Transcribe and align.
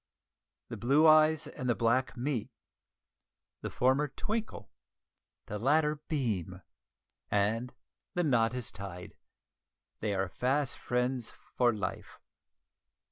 The 0.69 0.77
blue 0.77 1.05
eyes 1.05 1.45
and 1.45 1.69
the 1.69 1.75
black 1.75 2.17
meet; 2.17 2.49
the 3.61 3.69
former 3.69 4.07
twinkle, 4.07 4.71
the 5.45 5.59
latter 5.59 5.97
beam, 6.07 6.63
and 7.29 7.71
the 8.15 8.23
knot 8.23 8.55
is 8.55 8.71
tied; 8.71 9.15
they 9.99 10.15
are 10.15 10.27
fast 10.27 10.79
friends 10.79 11.29
for 11.55 11.71
life! 11.71 12.19